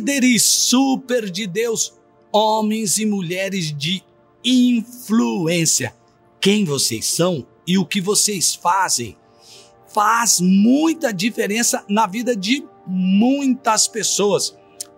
[0.00, 1.92] líderes super de Deus,
[2.32, 4.02] homens e mulheres de
[4.42, 5.94] influência.
[6.40, 9.14] Quem vocês são e o que vocês fazem
[9.92, 14.56] faz muita diferença na vida de muitas pessoas.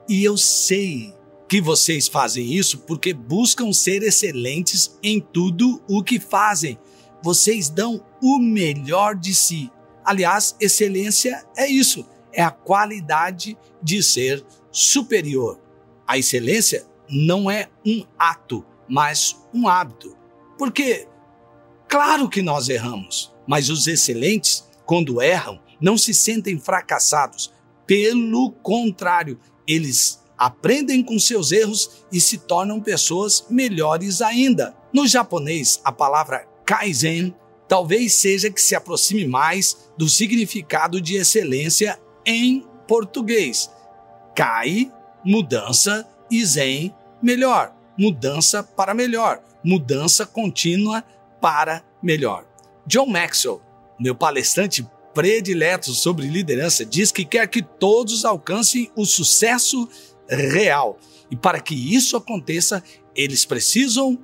[0.08, 1.12] E eu sei
[1.48, 6.78] que vocês fazem isso porque buscam ser excelentes em tudo o que fazem.
[7.24, 9.68] Vocês dão o melhor de si.
[10.04, 15.60] Aliás, excelência é isso, é a qualidade de ser superior.
[16.06, 20.16] A excelência não é um ato, mas um hábito.
[20.58, 21.06] Porque,
[21.88, 27.52] claro que nós erramos, mas os excelentes, quando erram, não se sentem fracassados.
[27.86, 34.74] Pelo contrário, eles aprendem com seus erros e se tornam pessoas melhores ainda.
[34.92, 37.34] No japonês, a palavra kaizen
[37.68, 43.70] talvez seja que se aproxime mais do significado de excelência em português.
[44.34, 44.90] Kai,
[45.24, 47.74] mudança, e zen, melhor.
[47.98, 49.42] Mudança para melhor.
[49.62, 51.04] Mudança contínua
[51.40, 52.46] para melhor.
[52.86, 53.60] John Maxwell,
[54.00, 59.88] meu palestrante predileto sobre liderança, diz que quer que todos alcancem o sucesso
[60.28, 60.98] real.
[61.30, 62.82] E para que isso aconteça,
[63.14, 64.18] eles precisam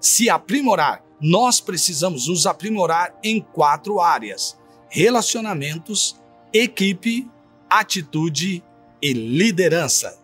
[0.00, 1.04] se aprimorar.
[1.20, 4.56] Nós precisamos nos aprimorar em quatro áreas:
[4.88, 6.16] relacionamentos,
[6.52, 7.28] equipe,
[7.68, 8.64] atitude
[9.02, 10.18] e liderança.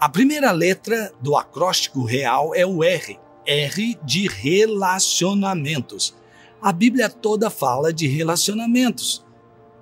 [0.00, 6.14] A primeira letra do acróstico real é o R, R de relacionamentos.
[6.62, 9.24] A Bíblia toda fala de relacionamentos,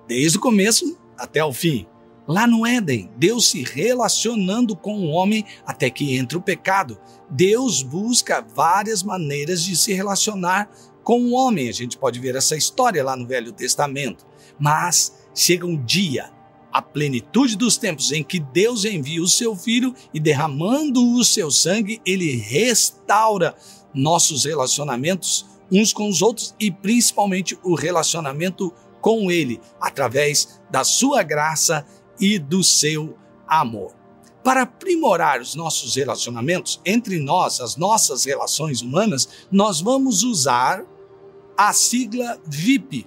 [0.08, 1.86] desde o começo até o fim.
[2.26, 6.98] Lá no Éden, Deus se relacionando com o homem até que entra o pecado.
[7.30, 10.68] Deus busca várias maneiras de se relacionar
[11.04, 11.68] com o homem.
[11.68, 14.26] A gente pode ver essa história lá no Velho Testamento.
[14.58, 16.32] Mas chega um dia,
[16.76, 21.50] a plenitude dos tempos, em que Deus envia o seu filho e, derramando o seu
[21.50, 23.56] sangue, ele restaura
[23.94, 31.22] nossos relacionamentos uns com os outros e principalmente o relacionamento com ele, através da sua
[31.22, 31.86] graça
[32.20, 33.16] e do seu
[33.48, 33.94] amor.
[34.44, 40.84] Para aprimorar os nossos relacionamentos entre nós, as nossas relações humanas, nós vamos usar
[41.56, 43.06] a sigla VIP,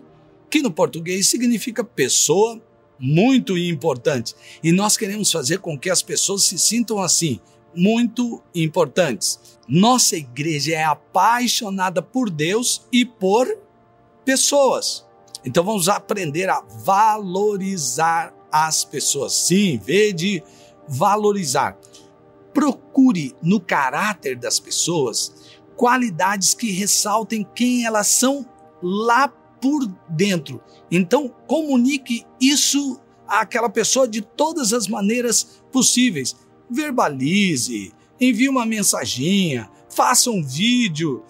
[0.50, 2.60] que no português significa pessoa
[3.00, 4.36] muito importante.
[4.64, 7.40] E nós queremos fazer com que as pessoas se sintam assim,
[7.76, 9.40] muito importantes.
[9.68, 13.48] Nossa igreja é apaixonada por Deus e por
[14.26, 15.06] pessoas.
[15.46, 19.34] Então vamos aprender a valorizar as pessoas.
[19.34, 20.44] Sim, vê de
[20.88, 21.78] valorizar.
[22.54, 25.34] Procure no caráter das pessoas
[25.80, 28.46] qualidades que ressaltem quem elas são
[28.84, 29.30] lá
[29.62, 30.62] por dentro.
[30.90, 36.36] Então, comunique isso àquela pessoa de todas as maneiras possíveis.
[36.70, 41.24] Verbalize, envie uma mensaginha, faça um vídeo.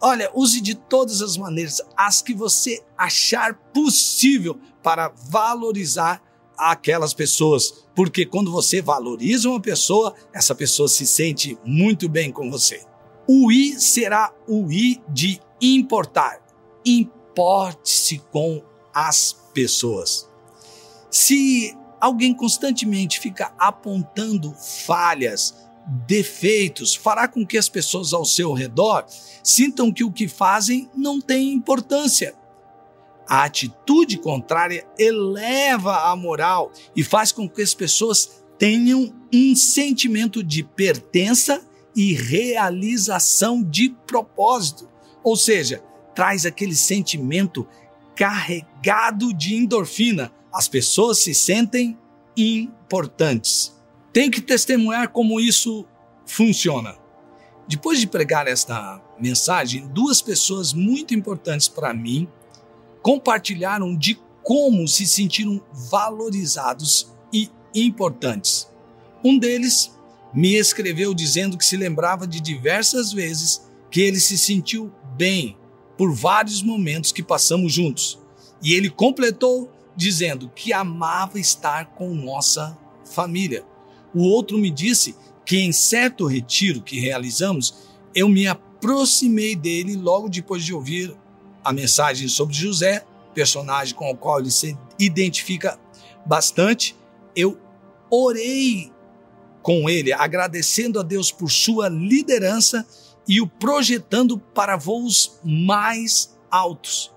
[0.00, 6.20] Olha, use de todas as maneiras as que você achar possível para valorizar
[6.58, 12.50] aquelas pessoas, porque quando você valoriza uma pessoa, essa pessoa se sente muito bem com
[12.50, 12.84] você.
[13.26, 16.40] O I será o I de importar.
[17.32, 18.62] Importe-se com
[18.92, 20.28] as pessoas.
[21.10, 25.54] Se alguém constantemente fica apontando falhas,
[26.06, 29.04] defeitos, fará com que as pessoas ao seu redor
[29.42, 32.34] sintam que o que fazem não tem importância
[33.32, 40.42] a atitude contrária eleva a moral e faz com que as pessoas tenham um sentimento
[40.42, 41.62] de pertença
[41.96, 44.86] e realização de propósito.
[45.24, 45.82] Ou seja,
[46.14, 47.66] traz aquele sentimento
[48.14, 50.32] carregado de endorfina.
[50.52, 51.98] As pessoas se sentem
[52.36, 53.74] importantes.
[54.12, 55.86] Tem que testemunhar como isso
[56.26, 56.96] funciona.
[57.66, 62.28] Depois de pregar esta mensagem, duas pessoas muito importantes para mim
[63.00, 68.68] compartilharam de como se sentiram valorizados e importantes.
[69.24, 69.96] Um deles
[70.34, 75.56] me escreveu dizendo que se lembrava de diversas vezes que ele se sentiu bem
[75.96, 78.18] por vários momentos que passamos juntos.
[78.62, 83.64] E ele completou dizendo que amava estar com nossa família.
[84.14, 87.74] O outro me disse que em certo retiro que realizamos,
[88.14, 91.14] eu me aproximei dele logo depois de ouvir
[91.64, 93.04] a mensagem sobre José,
[93.34, 95.78] personagem com o qual ele se identifica
[96.24, 96.96] bastante,
[97.34, 97.58] eu
[98.10, 98.92] orei
[99.62, 102.86] com ele, agradecendo a Deus por sua liderança
[103.28, 107.12] e o projetando para voos mais altos.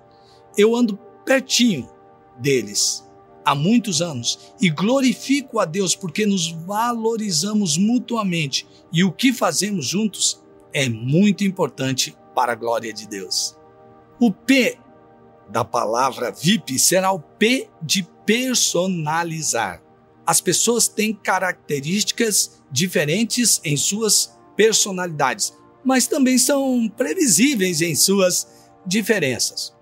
[0.57, 1.89] Eu ando pertinho
[2.39, 3.05] deles
[3.43, 9.85] há muitos anos e glorifico a Deus porque nos valorizamos mutuamente e o que fazemos
[9.85, 10.43] juntos
[10.73, 13.55] é muito importante para a glória de Deus.
[14.19, 14.77] O P
[15.49, 19.81] da palavra VIP será o P de personalizar.
[20.25, 25.53] As pessoas têm características diferentes em suas personalidades,
[25.85, 28.47] mas também são previsíveis em suas
[28.85, 29.73] diferenças.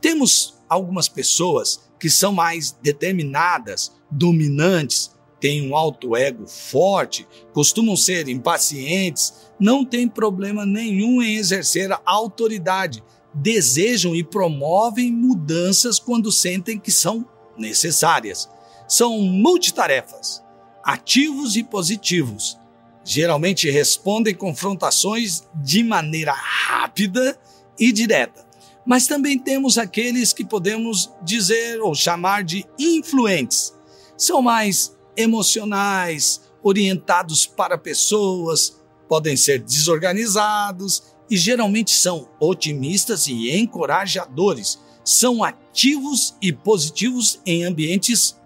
[0.00, 8.28] Temos algumas pessoas que são mais determinadas, dominantes, têm um alto ego forte, costumam ser
[8.28, 16.78] impacientes, não têm problema nenhum em exercer a autoridade, desejam e promovem mudanças quando sentem
[16.78, 17.24] que são
[17.56, 18.48] necessárias.
[18.88, 20.42] São multitarefas,
[20.84, 22.58] ativos e positivos.
[23.04, 27.38] Geralmente respondem confrontações de maneira rápida
[27.78, 28.52] e direta
[28.84, 33.72] mas também temos aqueles que podemos dizer ou chamar de influentes.
[34.16, 38.76] São mais emocionais, orientados para pessoas,
[39.08, 44.78] podem ser desorganizados e geralmente são otimistas e encorajadores.
[45.04, 48.36] São ativos e positivos em ambientes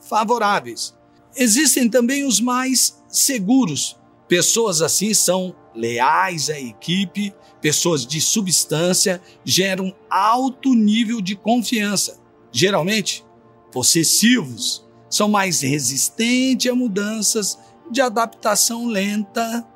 [0.00, 0.94] favoráveis.
[1.34, 3.98] Existem também os mais seguros.
[4.28, 12.18] Pessoas assim são leais à equipe, pessoas de substância geram alto nível de confiança.
[12.50, 13.24] Geralmente,
[13.70, 17.58] possessivos são mais resistentes a mudanças
[17.90, 19.66] de adaptação lenta,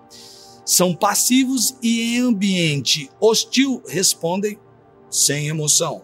[0.64, 4.58] são passivos e em ambiente hostil respondem
[5.08, 6.02] sem emoção.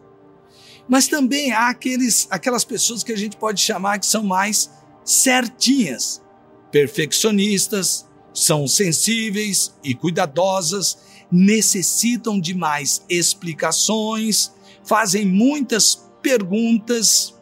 [0.88, 4.70] Mas também há aqueles, aquelas pessoas que a gente pode chamar que são mais
[5.04, 6.22] certinhas,
[6.70, 10.98] perfeccionistas, são sensíveis e cuidadosas,
[11.32, 14.52] necessitam de mais explicações,
[14.84, 17.34] fazem muitas perguntas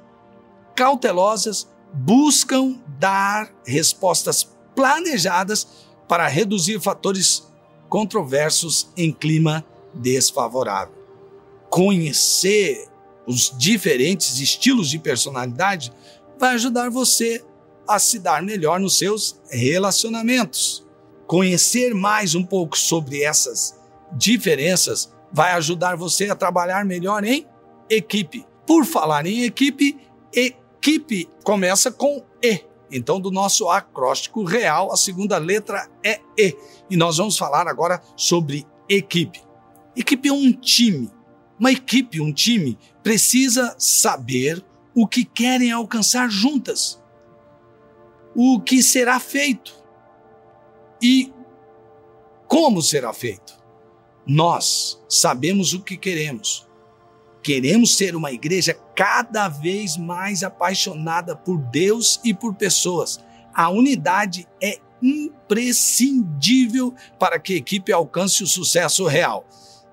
[0.77, 5.67] cautelosas, buscam dar respostas planejadas
[6.07, 7.43] para reduzir fatores
[7.89, 10.95] controversos em clima desfavorável.
[11.69, 12.87] Conhecer
[13.27, 15.93] os diferentes estilos de personalidade
[16.39, 17.45] vai ajudar você
[17.87, 20.84] a se dar melhor nos seus relacionamentos.
[21.35, 23.77] Conhecer mais um pouco sobre essas
[24.13, 27.45] diferenças vai ajudar você a trabalhar melhor em
[27.91, 28.47] equipe.
[28.65, 29.99] Por falar em equipe,
[30.33, 32.61] equipe começa com E.
[32.89, 36.57] Então, do nosso acróstico real, a segunda letra é E.
[36.89, 39.43] E nós vamos falar agora sobre equipe.
[39.97, 41.11] Equipe é um time.
[41.59, 44.65] Uma equipe, um time, precisa saber
[44.95, 47.03] o que querem alcançar juntas,
[48.37, 49.83] o que será feito
[51.01, 51.33] e
[52.47, 53.55] como será feito.
[54.27, 56.67] Nós sabemos o que queremos.
[57.43, 63.21] Queremos ser uma igreja cada vez mais apaixonada por Deus e por pessoas.
[63.53, 69.47] A unidade é imprescindível para que a equipe alcance o sucesso real.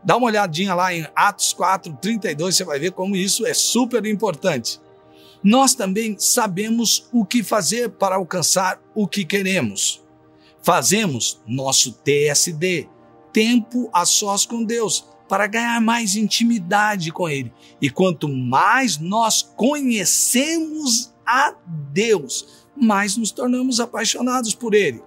[0.04, 4.06] Dá uma olhadinha lá em Atos 4, 32, você vai ver como isso é super
[4.06, 4.80] importante.
[5.44, 10.02] Nós também sabemos o que fazer para alcançar o que queremos.
[10.64, 12.88] Fazemos nosso TSD,
[13.34, 17.52] tempo a sós com Deus, para ganhar mais intimidade com Ele.
[17.82, 25.02] E quanto mais nós conhecemos a Deus, mais nos tornamos apaixonados por Ele.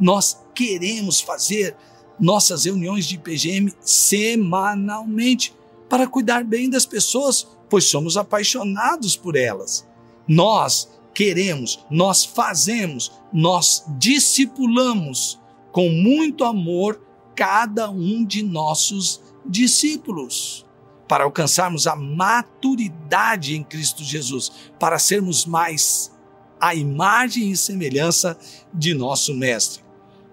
[0.00, 1.76] Nós queremos fazer
[2.18, 5.54] nossas reuniões de PGM semanalmente
[5.88, 9.86] para cuidar bem das pessoas, pois somos apaixonados por elas.
[10.26, 15.40] Nós queremos, nós fazemos, nós discipulamos
[15.72, 17.00] com muito amor
[17.34, 20.66] cada um de nossos discípulos
[21.08, 26.12] para alcançarmos a maturidade em Cristo Jesus, para sermos mais
[26.60, 28.38] a imagem e semelhança
[28.74, 29.82] de nosso Mestre.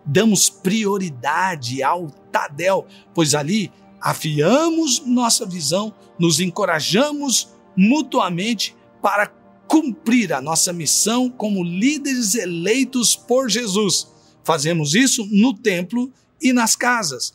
[0.06, 3.72] Damos prioridade ao Tadel, pois ali
[4.02, 9.32] afiamos nossa visão, nos encorajamos mutuamente para
[9.74, 14.08] cumprir a nossa missão como líderes eleitos por Jesus.
[14.44, 17.34] Fazemos isso no templo e nas casas.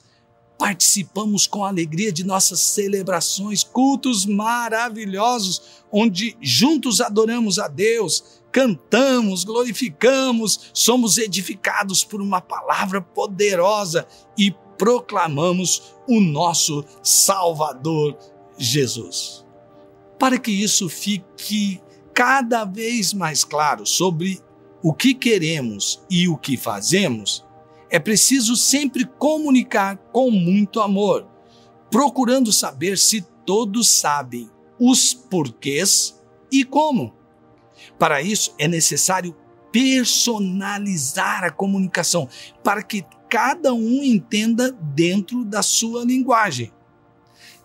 [0.56, 10.70] Participamos com alegria de nossas celebrações, cultos maravilhosos, onde juntos adoramos a Deus, cantamos, glorificamos,
[10.72, 14.06] somos edificados por uma palavra poderosa
[14.38, 18.16] e proclamamos o nosso Salvador
[18.56, 19.44] Jesus.
[20.20, 21.80] Para que isso fique
[22.18, 24.40] cada vez mais claro sobre
[24.82, 27.46] o que queremos e o que fazemos,
[27.88, 31.28] é preciso sempre comunicar com muito amor,
[31.88, 36.20] procurando saber se todos sabem os porquês
[36.50, 37.14] e como.
[38.00, 39.36] Para isso, é necessário
[39.70, 42.28] personalizar a comunicação
[42.64, 46.72] para que cada um entenda dentro da sua linguagem.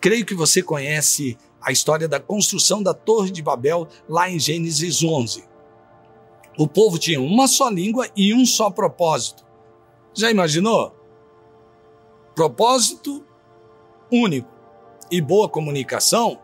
[0.00, 5.02] Creio que você conhece a história da construção da Torre de Babel lá em Gênesis
[5.02, 5.44] 11.
[6.58, 9.44] O povo tinha uma só língua e um só propósito.
[10.12, 10.94] Já imaginou?
[12.34, 13.24] Propósito
[14.10, 14.52] único
[15.10, 16.38] e boa comunicação,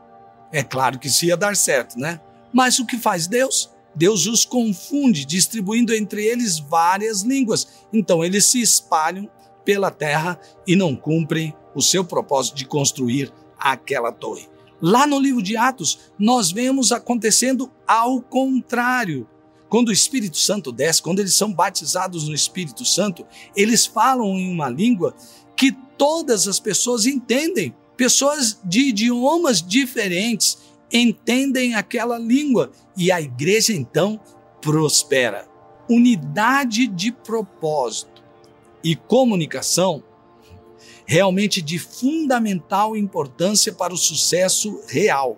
[0.53, 2.21] é claro que isso ia dar certo, né?
[2.53, 3.71] Mas o que faz Deus?
[3.95, 7.69] Deus os confunde, distribuindo entre eles várias línguas.
[7.93, 9.29] Então eles se espalham
[9.65, 14.49] pela terra e não cumprem o seu propósito de construir aquela torre.
[14.81, 19.29] Lá no livro de Atos, nós vemos acontecendo ao contrário.
[19.69, 24.53] Quando o Espírito Santo desce, quando eles são batizados no Espírito Santo, eles falam em
[24.53, 25.15] uma língua
[25.57, 27.75] que todas as pessoas entendem.
[27.97, 30.59] Pessoas de idiomas diferentes
[30.93, 34.19] entendem aquela língua e a igreja então
[34.61, 35.47] prospera.
[35.89, 38.25] Unidade de propósito
[38.83, 40.03] e comunicação
[41.11, 45.37] realmente de fundamental importância para o sucesso real.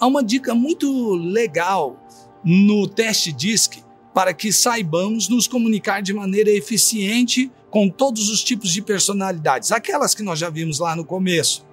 [0.00, 1.96] Há uma dica muito legal
[2.44, 8.72] no teste DISC para que saibamos nos comunicar de maneira eficiente com todos os tipos
[8.72, 11.64] de personalidades, aquelas que nós já vimos lá no começo.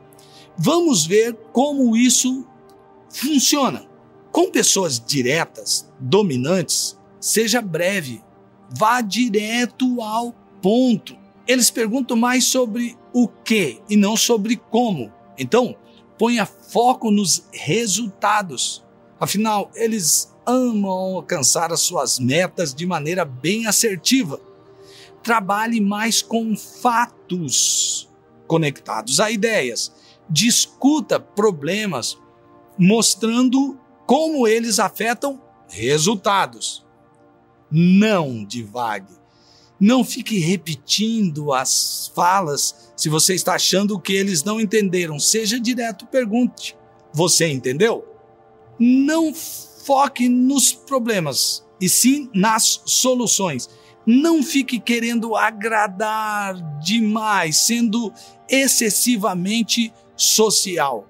[0.56, 2.46] Vamos ver como isso
[3.10, 3.88] funciona.
[4.32, 8.22] Com pessoas diretas, dominantes, seja breve,
[8.70, 11.18] vá direto ao ponto.
[11.48, 15.12] Eles perguntam mais sobre o que e não sobre como.
[15.38, 15.76] Então,
[16.18, 18.84] ponha foco nos resultados.
[19.20, 24.40] Afinal, eles amam alcançar as suas metas de maneira bem assertiva.
[25.24, 28.10] Trabalhe mais com fatos
[28.48, 29.92] conectados a ideias
[30.30, 32.18] discuta problemas,
[32.78, 36.86] mostrando como eles afetam resultados.
[37.72, 39.14] Não divague.
[39.80, 45.20] Não fique repetindo as falas se você está achando que eles não entenderam.
[45.20, 46.76] Seja direto, pergunte:
[47.14, 48.06] Você entendeu?
[48.80, 53.70] Não foque nos problemas, e sim nas soluções.
[54.06, 58.12] Não fique querendo agradar demais, sendo
[58.50, 61.08] excessivamente social,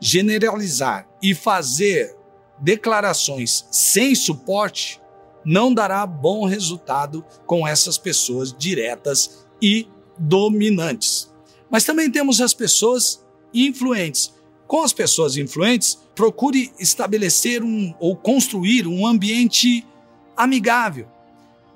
[0.00, 2.14] generalizar e fazer
[2.60, 5.00] declarações sem suporte
[5.44, 11.32] não dará bom resultado com essas pessoas diretas e dominantes.
[11.70, 14.32] Mas também temos as pessoas influentes.
[14.66, 19.86] Com as pessoas influentes, procure estabelecer um ou construir um ambiente
[20.36, 21.06] amigável.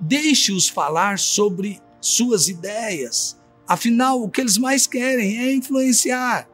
[0.00, 3.36] Deixe-os falar sobre suas ideias.
[3.66, 6.48] Afinal, o que eles mais querem é influenciar.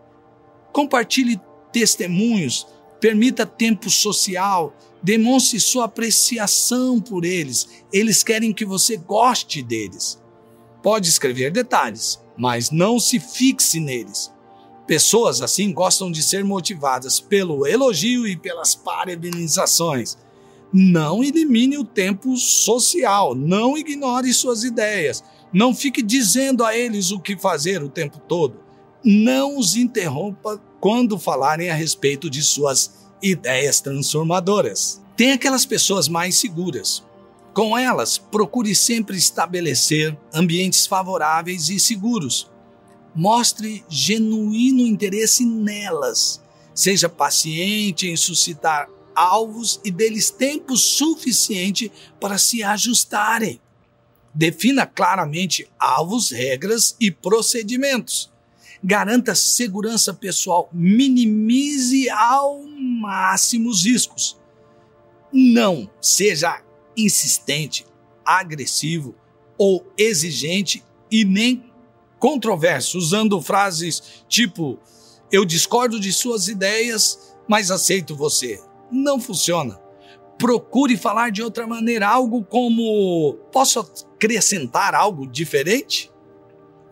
[0.73, 1.41] Compartilhe
[1.73, 2.67] testemunhos,
[3.05, 7.85] permita tempo social, demonstre sua apreciação por eles.
[7.93, 10.19] Eles querem que você goste deles.
[10.83, 14.33] Pode escrever detalhes, mas não se fixe neles.
[14.87, 20.17] Pessoas assim gostam de ser motivadas pelo elogio e pelas parabenizações.
[20.73, 27.21] Não elimine o tempo social, não ignore suas ideias, não fique dizendo a eles o
[27.21, 28.64] que fazer o tempo todo
[29.05, 35.03] não os interrompa quando falarem a respeito de suas ideias transformadoras.
[35.15, 37.05] Tem aquelas pessoas mais seguras.
[37.53, 42.51] Com elas, procure sempre estabelecer ambientes favoráveis e seguros.
[43.15, 46.43] Mostre genuíno interesse nelas.
[46.75, 53.61] Seja paciente em suscitar alvos e deles tempo suficiente para se ajustarem.
[54.35, 58.34] Defina claramente alvos, regras e procedimentos
[58.83, 64.39] garanta segurança pessoal, minimize ao máximo os riscos.
[65.33, 66.63] Não seja
[66.97, 67.87] insistente,
[68.25, 69.15] agressivo
[69.59, 71.65] ou exigente e nem
[72.19, 74.79] controverso, usando frases tipo:
[75.31, 78.63] eu discordo de suas ideias, mas aceito você.
[78.91, 79.81] Não funciona.
[80.39, 86.11] Procure falar de outra maneira, algo como: posso acrescentar algo diferente?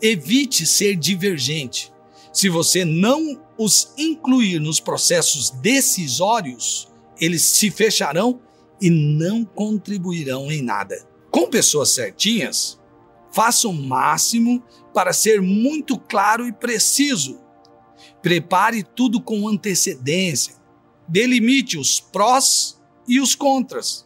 [0.03, 1.93] Evite ser divergente.
[2.33, 6.89] Se você não os incluir nos processos decisórios,
[7.21, 8.41] eles se fecharão
[8.81, 11.07] e não contribuirão em nada.
[11.31, 12.81] Com pessoas certinhas,
[13.33, 14.61] faça o máximo
[14.93, 17.39] para ser muito claro e preciso.
[18.21, 20.55] Prepare tudo com antecedência.
[21.07, 24.05] Delimite os prós e os contras.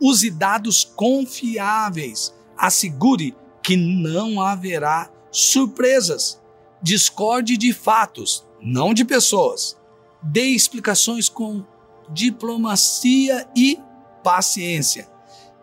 [0.00, 2.32] Use dados confiáveis.
[2.56, 6.40] Assegure que não haverá surpresas.
[6.80, 9.76] Discorde de fatos, não de pessoas.
[10.22, 11.64] Dê explicações com
[12.10, 13.78] diplomacia e
[14.22, 15.08] paciência.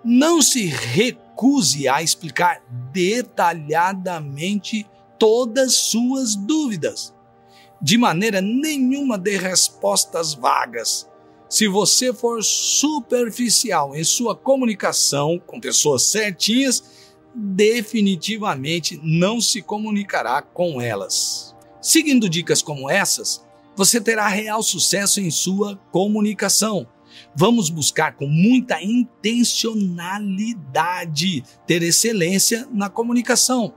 [0.04, 2.62] Não se recuse a explicar
[2.92, 4.88] detalhadamente
[5.18, 7.14] todas suas dúvidas.
[7.82, 11.08] De maneira nenhuma dê respostas vagas.
[11.48, 17.01] Se você for superficial em sua comunicação com pessoas certinhas,
[17.34, 21.56] definitivamente não se comunicará com elas.
[21.82, 23.46] Seguindo dicas como essas,
[23.76, 26.88] você terá real sucesso em sua comunicação.
[27.36, 33.74] Vamos buscar com muita intencionalidade ter excelência na comunicação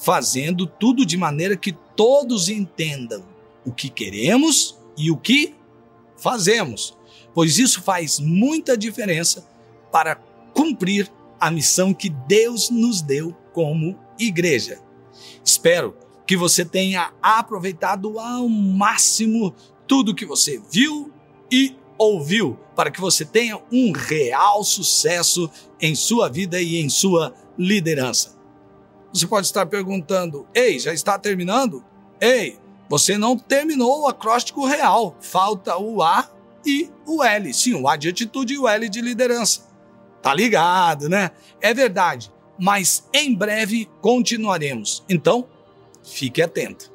[0.00, 3.22] fazendo tudo de maneira que todos entendam
[3.64, 5.54] o que queremos e o que
[6.16, 6.96] fazemos,
[7.34, 9.46] pois isso faz muita diferença
[9.92, 10.16] para
[10.54, 14.78] cumprir a missão que Deus nos deu como igreja.
[15.44, 19.54] Espero que você tenha aproveitado ao máximo
[19.86, 21.12] tudo que você viu
[21.50, 27.34] e ouviu, para que você tenha um real sucesso em sua vida e em sua
[27.58, 28.38] liderança.
[29.12, 31.84] Você pode estar perguntando: Ei, já está terminando?
[32.20, 35.16] Ei, você não terminou o acróstico real.
[35.20, 36.30] Falta o A
[36.64, 37.52] e o L.
[37.52, 39.69] Sim, o A de atitude e o L de liderança.
[40.22, 41.30] Tá ligado, né?
[41.60, 42.30] É verdade.
[42.58, 45.02] Mas em breve continuaremos.
[45.08, 45.48] Então,
[46.04, 46.89] fique atento.